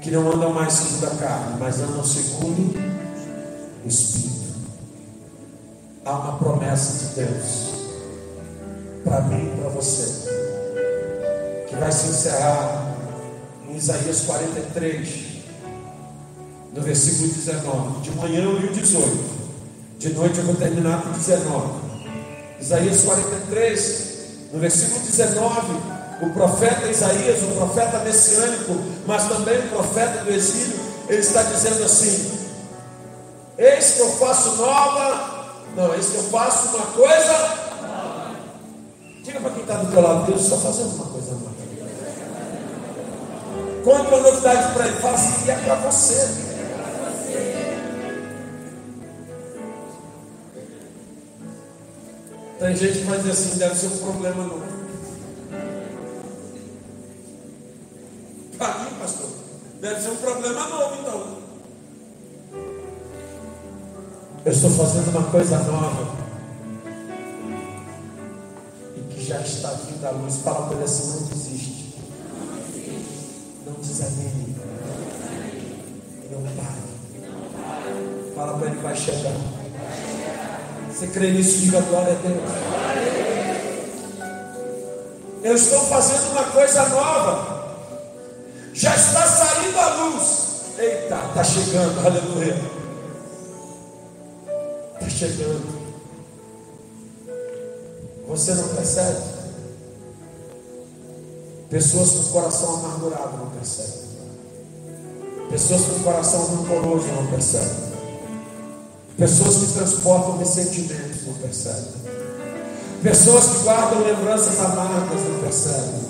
[0.00, 2.76] que não andam mais segundo a carne, mas andam segundo
[3.84, 4.52] o Espírito.
[6.04, 7.68] Há uma promessa de Deus
[9.04, 10.28] para mim e para você,
[11.68, 12.96] que vai se encerrar
[13.68, 15.31] em Isaías 43,
[16.72, 18.00] no versículo 19.
[18.00, 19.24] De manhã eu li o 18,
[19.98, 21.82] de noite eu vou terminar com o 19.
[22.60, 24.12] Isaías 43,
[24.52, 25.76] no versículo 19,
[26.22, 31.84] o profeta Isaías, o profeta messiânico, mas também o profeta do exílio, ele está dizendo
[31.84, 32.38] assim:
[33.58, 35.44] Eis que eu faço nova,
[35.76, 37.62] não, eis que eu faço uma coisa.
[39.24, 41.52] Diga para quem está do teu lado, Deus está fazendo uma coisa nova.
[43.84, 46.51] Conta uma novidade para ele, fala assim, e é para você.
[52.62, 54.62] Tem gente que vai dizer assim, deve ser um problema novo.
[58.56, 59.30] Para mim, pastor,
[59.80, 61.38] deve ser um problema novo então.
[64.44, 66.14] Eu estou fazendo uma coisa nova.
[68.96, 70.36] E que já está vindo à luz.
[70.36, 71.96] Fala para ele assim, não desiste.
[73.66, 74.54] Não desanime.
[76.30, 78.32] Não pare.
[78.36, 79.61] Fala para ele, vai chegar.
[81.02, 81.58] Você crê nisso?
[81.58, 82.42] Diga glória a Deus.
[85.42, 87.76] Eu estou fazendo uma coisa nova.
[88.72, 90.52] Já está saindo a luz.
[90.78, 92.56] Eita, está chegando, aleluia.
[94.94, 95.82] Está chegando.
[98.28, 99.22] Você não percebe?
[101.68, 104.02] Pessoas com o coração amargurado não percebem.
[105.50, 107.91] Pessoas com o coração rancoroso não percebem.
[109.18, 112.02] Pessoas que transportam ressentimentos não percebem.
[113.02, 116.02] Pessoas que guardam lembranças amargas não percebem.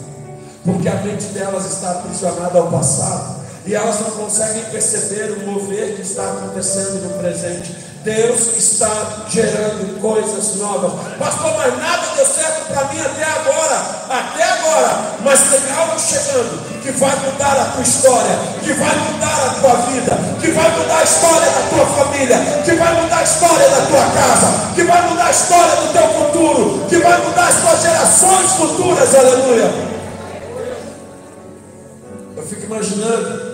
[0.64, 3.42] Porque a mente delas está aprisionada ao passado.
[3.66, 7.74] E elas não conseguem perceber o mover que está acontecendo no presente.
[8.04, 10.92] Deus está gerando coisas novas.
[11.18, 13.76] Pastor, mas nada deu certo para mim até agora.
[14.08, 15.16] Até agora.
[15.24, 19.76] Mas tem algo chegando que vai mudar a tua história, que vai mudar a tua
[19.86, 23.86] vida, que vai mudar a história da tua família, que vai mudar a história da
[23.86, 27.82] tua casa, que vai mudar a história do teu futuro, que vai mudar as tuas
[27.82, 29.14] gerações futuras.
[29.14, 29.72] Aleluia.
[32.36, 33.52] Eu fico imaginando.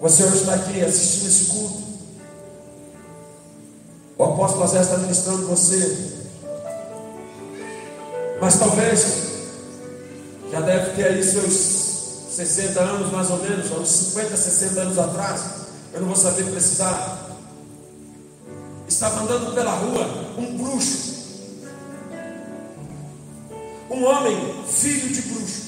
[0.00, 1.82] Você hoje está aqui assistindo esse culto.
[4.18, 6.16] O apóstolo José está ministrando você.
[8.40, 9.35] Mas talvez
[10.56, 11.52] já deve ter aí seus
[12.34, 15.44] 60 anos mais ou menos, uns 50, 60 anos atrás.
[15.92, 17.26] Eu não vou saber precisar.
[18.88, 21.16] Estava andando pela rua um bruxo.
[23.90, 25.62] Um homem, filho de bruxo.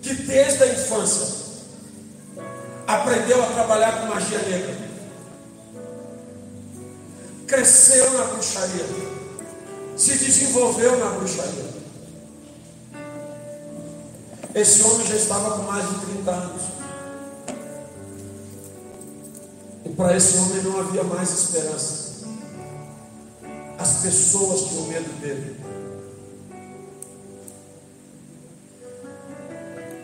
[0.00, 1.44] Que desde a infância
[2.86, 4.84] aprendeu a trabalhar com magia negra
[7.46, 8.86] cresceu na bruxaria,
[9.96, 11.73] se desenvolveu na bruxaria.
[14.54, 16.62] Esse homem já estava com mais de 30 anos.
[19.84, 22.24] E para esse homem não havia mais esperança.
[23.76, 25.60] As pessoas tinham medo dele.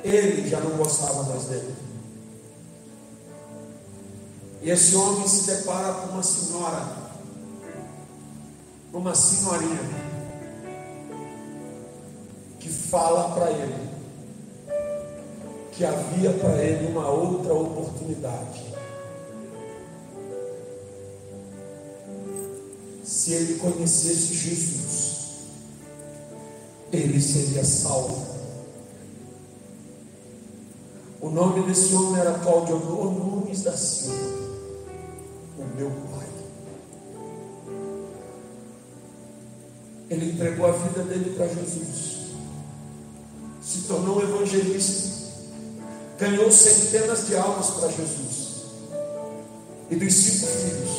[0.03, 1.75] Ele já não gostava mais dele.
[4.63, 7.11] E esse homem se depara com uma senhora
[8.93, 9.81] uma senhorinha
[12.59, 13.90] que fala para ele
[15.81, 18.67] que havia para ele uma outra oportunidade.
[23.03, 25.17] Se ele conhecesse Jesus,
[26.93, 28.27] ele seria salvo.
[31.19, 34.39] O nome desse homem era Cláudio Nunes da Silva,
[35.59, 36.29] o meu pai.
[40.11, 42.35] Ele entregou a vida dele para Jesus.
[43.63, 45.21] Se tornou um evangelista.
[46.21, 48.51] Ganhou centenas de almas para Jesus.
[49.91, 50.91] E dos cinco filhos,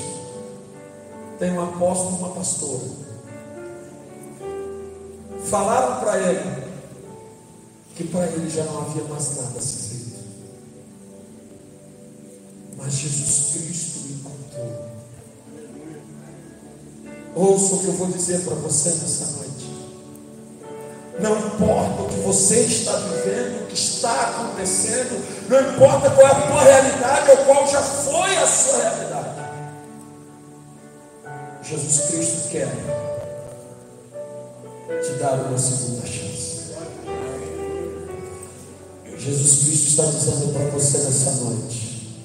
[1.37, 2.83] tem um apóstolo e uma pastora.
[5.45, 6.71] Falaram para ele
[7.95, 10.19] que para ele já não havia mais nada a ser feito.
[12.77, 14.91] Mas Jesus Cristo encontrou.
[17.35, 19.69] Ouça o que eu vou dizer para você nessa noite.
[21.19, 22.00] Não importa o
[22.31, 27.37] você está vivendo, o que está acontecendo, não importa qual é a tua realidade ou
[27.45, 29.31] qual já foi a sua realidade.
[31.61, 32.69] Jesus Cristo quer
[35.03, 36.71] te dar uma segunda chance.
[39.17, 42.17] Jesus Cristo está dizendo para você nessa noite: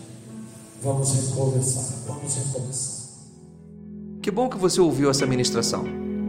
[0.83, 2.97] vamos recomeçar, vamos recomeçar.
[4.23, 5.85] Que bom que você ouviu essa ministração.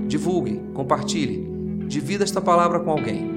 [0.07, 1.47] Divulgue, compartilhe.
[1.88, 3.36] Divida esta palavra com alguém.